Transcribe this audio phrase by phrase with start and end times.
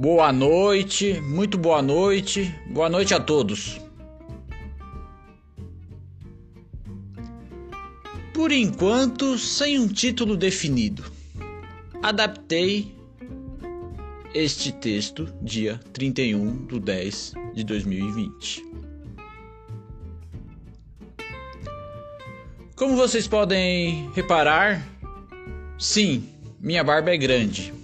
[0.00, 3.80] Boa noite, muito boa noite, boa noite a todos.
[8.32, 11.02] Por enquanto, sem um título definido,
[12.00, 12.94] adaptei
[14.32, 18.64] este texto dia 31 de 10 de 2020.
[22.76, 24.80] Como vocês podem reparar,
[25.76, 26.28] sim,
[26.60, 27.77] minha barba é grande.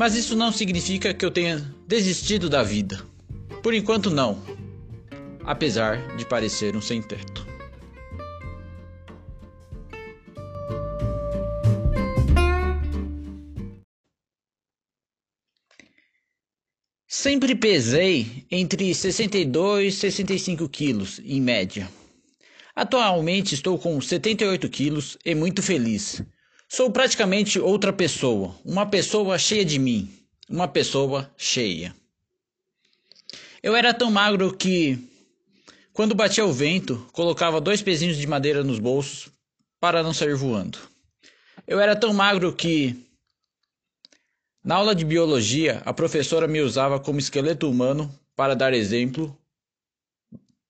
[0.00, 3.04] Mas isso não significa que eu tenha desistido da vida.
[3.62, 4.42] Por enquanto, não.
[5.44, 7.46] Apesar de parecer um sem-teto.
[17.06, 21.86] Sempre pesei entre 62 e 65 quilos, em média.
[22.74, 26.22] Atualmente estou com 78 quilos e muito feliz.
[26.72, 30.08] Sou praticamente outra pessoa, uma pessoa cheia de mim,
[30.48, 31.92] uma pessoa cheia.
[33.60, 34.96] Eu era tão magro que,
[35.92, 39.32] quando batia o vento, colocava dois pezinhos de madeira nos bolsos
[39.80, 40.78] para não sair voando.
[41.66, 43.04] Eu era tão magro que,
[44.62, 49.36] na aula de biologia, a professora me usava como esqueleto humano para dar exemplo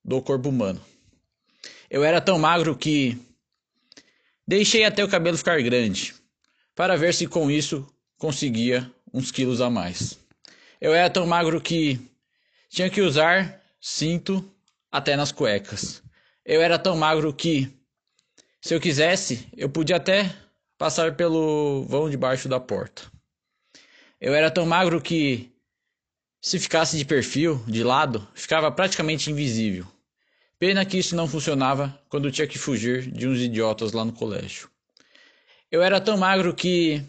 [0.03, 0.81] do corpo humano.
[1.91, 3.21] Eu era tão magro que
[4.51, 6.13] Deixei até o cabelo ficar grande,
[6.75, 7.87] para ver se com isso
[8.19, 10.19] conseguia uns quilos a mais.
[10.81, 12.01] Eu era tão magro que
[12.69, 14.45] tinha que usar cinto
[14.91, 16.03] até nas cuecas.
[16.45, 17.73] Eu era tão magro que,
[18.61, 20.35] se eu quisesse, eu podia até
[20.77, 23.03] passar pelo vão debaixo da porta.
[24.21, 25.49] Eu era tão magro que,
[26.43, 29.87] se ficasse de perfil, de lado, ficava praticamente invisível.
[30.61, 34.69] Pena que isso não funcionava quando tinha que fugir de uns idiotas lá no colégio.
[35.73, 37.03] Eu era tão magro que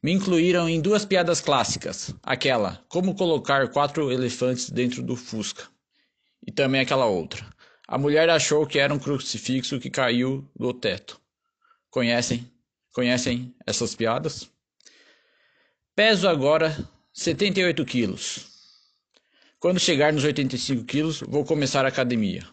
[0.00, 2.14] me incluíram em duas piadas clássicas.
[2.22, 5.64] Aquela, como colocar quatro elefantes dentro do Fusca.
[6.46, 7.44] E também aquela outra.
[7.88, 11.20] A mulher achou que era um crucifixo que caiu do teto.
[11.90, 12.48] Conhecem?
[12.92, 14.48] Conhecem essas piadas?
[15.92, 18.46] Peso agora 78 quilos.
[19.58, 22.46] Quando chegar nos 85 quilos, vou começar a academia.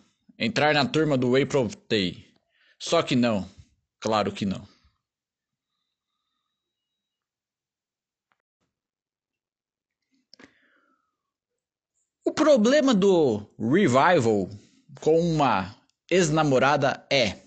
[0.45, 2.21] Entrar na turma do Whey Protein.
[2.77, 3.49] Só que não.
[4.01, 4.67] Claro que não.
[12.25, 14.49] O problema do revival
[14.99, 15.73] com uma
[16.11, 17.37] ex-namorada é: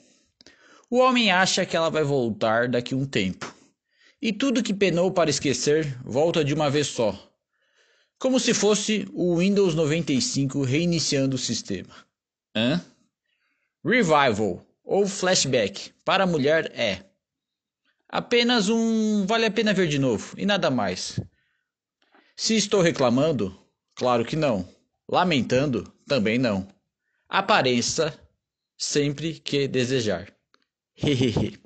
[0.89, 3.55] o homem acha que ela vai voltar daqui um tempo.
[4.23, 7.15] E tudo que penou para esquecer volta de uma vez só.
[8.19, 12.06] Como se fosse o Windows 95 reiniciando o sistema.
[12.57, 12.83] Hã?
[13.85, 17.05] Revival ou flashback para a mulher é
[18.09, 21.21] apenas um vale a pena ver de novo e nada mais.
[22.35, 23.55] Se estou reclamando,
[23.95, 24.67] claro que não.
[25.09, 26.67] Lamentando, também não.
[27.29, 28.19] Aparência
[28.77, 30.33] sempre que desejar.
[30.97, 31.61] Hehehe.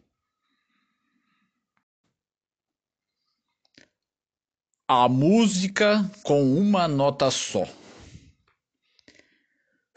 [4.93, 7.65] a música com uma nota só.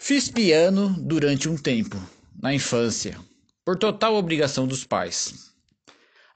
[0.05, 1.95] Fiz piano durante um tempo,
[2.37, 3.17] na infância,
[3.63, 5.53] por total obrigação dos pais.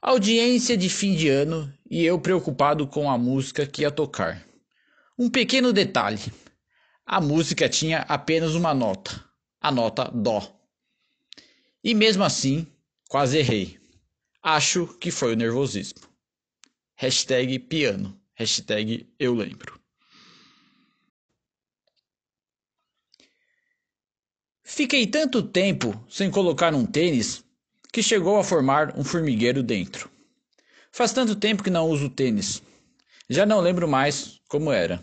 [0.00, 4.42] Audiência de fim de ano e eu preocupado com a música que ia tocar.
[5.18, 6.32] Um pequeno detalhe:
[7.04, 9.22] a música tinha apenas uma nota,
[9.60, 10.50] a nota Dó.
[11.84, 12.66] E mesmo assim,
[13.06, 13.78] quase errei.
[14.42, 16.08] Acho que foi o nervosismo.
[16.96, 18.18] Hashtag piano.
[18.34, 19.77] Hashtag eu lembro.
[24.78, 27.44] Fiquei tanto tempo sem colocar um tênis
[27.92, 30.08] que chegou a formar um formigueiro dentro.
[30.92, 32.62] Faz tanto tempo que não uso tênis.
[33.28, 35.02] Já não lembro mais como era.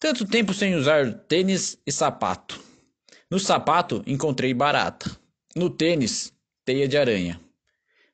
[0.00, 2.58] Tanto tempo sem usar tênis e sapato.
[3.30, 5.14] No sapato encontrei barata.
[5.54, 6.32] No tênis,
[6.64, 7.38] teia de aranha.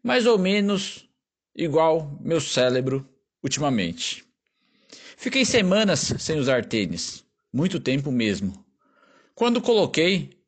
[0.03, 1.09] Mais ou menos
[1.55, 3.09] igual meu cérebro
[3.45, 4.25] ultimamente.
[5.17, 7.25] Fiquei semanas sem usar tênis.
[7.53, 8.62] Muito tempo mesmo.
[9.35, 10.39] Quando coloquei,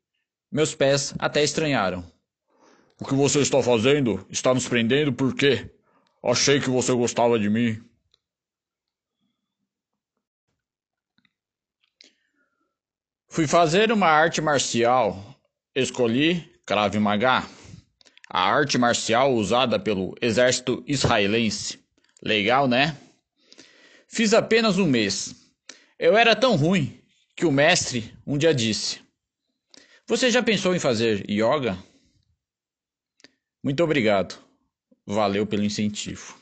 [0.53, 2.05] meus pés até estranharam.
[3.01, 4.25] O que você está fazendo?
[4.31, 5.71] Está nos prendendo por quê?
[6.23, 7.83] Achei que você gostava de mim.
[13.29, 15.35] Fui fazer uma arte marcial.
[15.75, 17.45] Escolhi Krav Maga,
[18.31, 21.81] a arte marcial usada pelo exército israelense.
[22.23, 22.97] Legal, né?
[24.07, 25.35] Fiz apenas um mês.
[25.99, 27.04] Eu era tão ruim
[27.37, 29.01] que o mestre um dia disse:
[30.07, 31.77] Você já pensou em fazer yoga?
[33.63, 34.39] Muito obrigado.
[35.07, 36.39] Valeu pelo incentivo.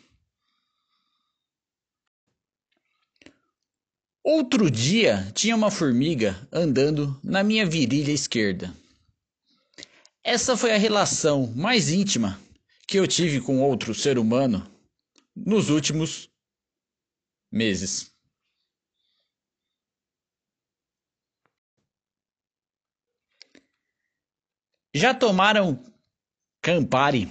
[4.24, 8.72] Outro dia tinha uma formiga andando na minha virilha esquerda.
[10.22, 12.40] Essa foi a relação mais íntima
[12.86, 14.64] que eu tive com outro ser humano
[15.34, 16.30] nos últimos
[17.50, 18.12] meses.
[24.94, 25.82] Já tomaram
[26.60, 27.26] Campari?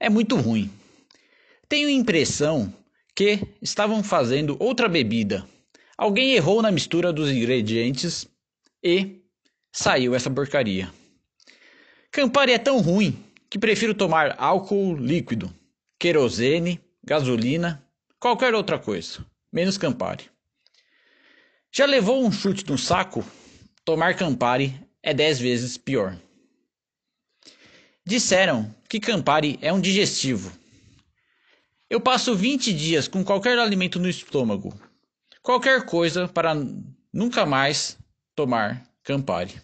[0.00, 0.68] É muito ruim.
[1.68, 2.74] Tenho impressão
[3.14, 5.46] que estavam fazendo outra bebida.
[5.96, 8.26] Alguém errou na mistura dos ingredientes
[8.82, 9.22] e
[9.72, 10.92] saiu essa porcaria.
[12.10, 13.16] Campari é tão ruim
[13.48, 15.54] que prefiro tomar álcool líquido,
[15.96, 17.86] querosene, gasolina,
[18.18, 20.28] qualquer outra coisa, menos Campari.
[21.72, 23.24] Já levou um chute no saco?
[23.84, 26.16] Tomar Campari é dez vezes pior.
[28.04, 30.60] Disseram que Campari é um digestivo
[31.90, 34.72] eu passo 20 dias com qualquer alimento no estômago,
[35.42, 36.54] qualquer coisa para
[37.12, 37.98] nunca mais
[38.32, 39.60] tomar Campari.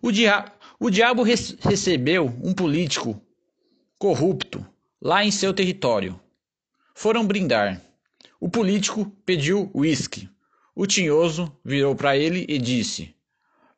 [0.00, 0.50] O, dia
[0.80, 3.20] o diabo recebeu um político
[3.98, 4.66] corrupto
[4.98, 6.18] lá em seu território.
[6.94, 7.82] Foram brindar.
[8.40, 10.30] O político pediu uísque.
[10.74, 13.14] O tinhoso virou para ele e disse: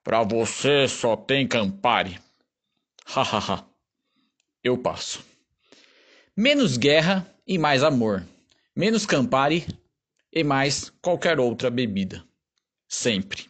[0.07, 2.17] Para você só tem Campari.
[3.05, 3.67] Hahaha.
[4.63, 5.27] Eu passo.
[6.37, 8.25] Menos guerra e mais amor.
[8.77, 9.67] Menos Campari
[10.33, 12.25] e mais qualquer outra bebida.
[12.87, 13.49] Sempre.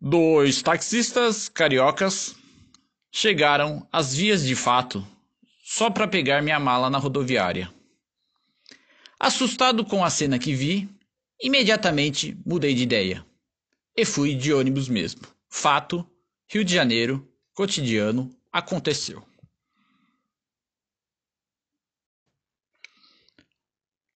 [0.00, 2.34] Dois taxistas cariocas
[3.12, 5.06] chegaram às vias de fato
[5.62, 7.72] só para pegar minha mala na rodoviária.
[9.22, 10.88] Assustado com a cena que vi,
[11.38, 13.26] imediatamente mudei de ideia
[13.94, 15.20] e fui de ônibus mesmo.
[15.46, 16.10] Fato
[16.48, 19.22] Rio de Janeiro, cotidiano, aconteceu.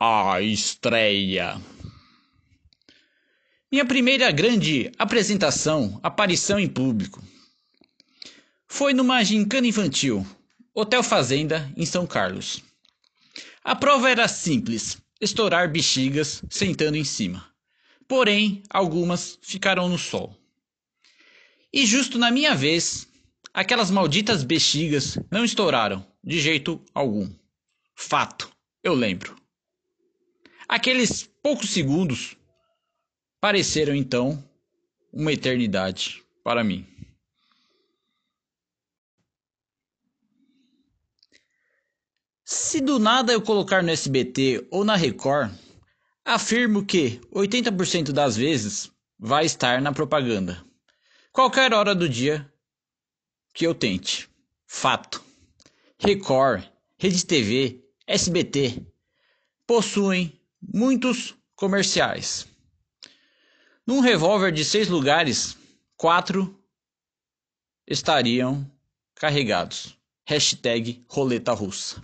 [0.01, 1.61] A estreia.
[3.71, 7.23] Minha primeira grande apresentação, aparição em público.
[8.67, 10.27] Foi numa gincana infantil,
[10.73, 12.65] Hotel Fazenda, em São Carlos.
[13.63, 17.49] A prova era simples, estourar bexigas sentando em cima.
[18.07, 20.37] Porém, algumas ficaram no sol.
[21.73, 23.09] E justo na minha vez,
[23.53, 27.29] aquelas malditas bexigas não estouraram de jeito algum.
[27.97, 28.51] Fato,
[28.83, 29.37] eu lembro.
[30.69, 32.37] Aqueles poucos segundos
[33.41, 34.43] pareceram então
[35.13, 36.87] uma eternidade para mim.
[42.57, 45.53] Se do nada eu colocar no SBT ou na Record,
[46.25, 50.65] afirmo que 80% das vezes vai estar na propaganda
[51.33, 52.49] qualquer hora do dia
[53.53, 54.31] que eu tente.
[54.69, 55.21] Fato.
[55.99, 56.63] Record,
[56.97, 58.87] Rede TV, SBT
[59.67, 62.47] possuem muitos comerciais.
[63.85, 65.59] Num revólver de seis lugares,
[65.97, 66.57] quatro
[67.85, 68.65] estariam
[69.17, 69.99] carregados.
[70.25, 72.01] Hashtag roleta russa.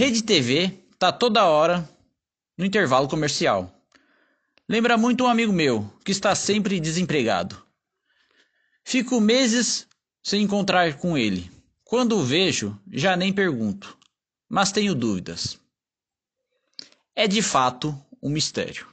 [0.00, 1.86] Rede TV tá toda hora
[2.56, 3.70] no intervalo comercial.
[4.66, 7.62] Lembra muito um amigo meu que está sempre desempregado.
[8.82, 9.86] Fico meses
[10.22, 11.50] sem encontrar com ele.
[11.84, 13.94] Quando o vejo, já nem pergunto,
[14.48, 15.60] mas tenho dúvidas.
[17.14, 18.88] É de fato um mistério.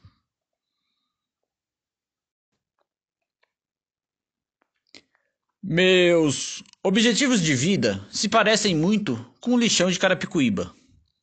[5.64, 10.76] Meus objetivos de vida se parecem muito com o lixão de Carapicuíba.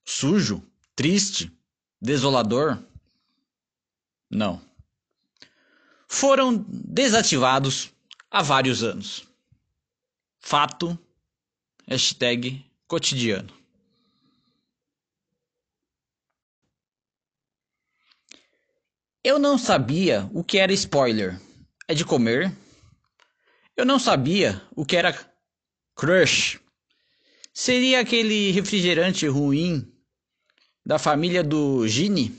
[0.04, 0.62] Sujo,
[0.94, 1.50] triste,
[2.00, 2.78] desolador?
[4.30, 4.61] Não.
[6.06, 7.90] Foram desativados
[8.30, 9.26] há vários anos.
[10.38, 10.99] Fato,
[11.87, 13.52] hashtag cotidiano.
[19.23, 21.40] Eu não sabia o que era spoiler.
[21.88, 22.54] É de comer?
[23.75, 25.18] Eu não sabia o que era
[25.94, 26.61] crush.
[27.52, 29.93] Seria aquele refrigerante ruim
[30.84, 32.32] da família do Gini?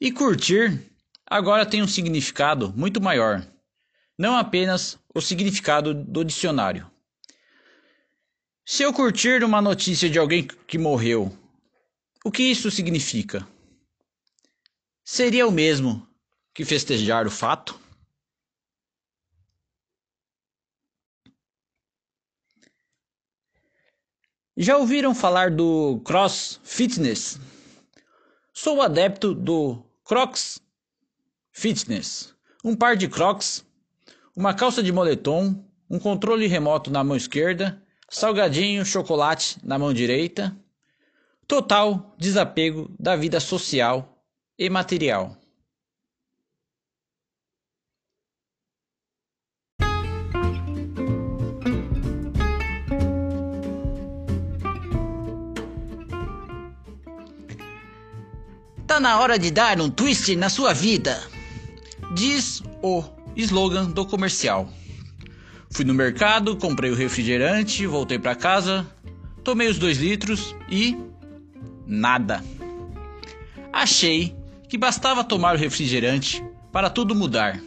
[0.00, 0.90] E curtir
[1.26, 3.46] agora tem um significado muito maior
[4.22, 6.88] não apenas o significado do dicionário.
[8.64, 11.36] Se eu curtir uma notícia de alguém que morreu,
[12.24, 13.46] o que isso significa?
[15.04, 16.06] Seria o mesmo
[16.54, 17.78] que festejar o fato?
[24.56, 27.40] Já ouviram falar do Cross Fitness?
[28.52, 30.60] Sou adepto do Crocs
[31.50, 33.64] Fitness, um par de Crocs
[34.36, 40.56] uma calça de moletom, um controle remoto na mão esquerda, salgadinho, chocolate na mão direita,
[41.46, 44.22] total desapego da vida social
[44.58, 45.36] e material.
[58.86, 61.22] Tá na hora de dar um twist na sua vida,
[62.14, 63.04] diz o
[63.36, 64.68] slogan do comercial.
[65.70, 68.86] Fui no mercado, comprei o refrigerante, voltei para casa,
[69.42, 70.96] tomei os dois litros e
[71.86, 72.44] nada.
[73.72, 74.36] Achei
[74.68, 77.58] que bastava tomar o refrigerante para tudo mudar,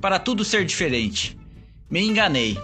[0.00, 1.38] para tudo ser diferente.
[1.88, 2.58] Me enganei.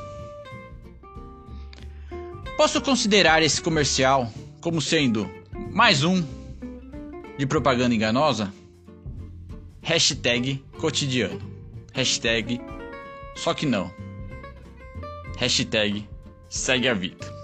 [2.57, 5.31] Posso considerar esse comercial como sendo
[5.73, 6.23] mais um
[7.41, 8.53] de propaganda enganosa?
[9.83, 11.41] Hashtag cotidiano.
[11.95, 12.61] Hashtag
[13.35, 13.91] só que não.
[15.39, 16.07] Hashtag
[16.51, 17.40] segue a vida.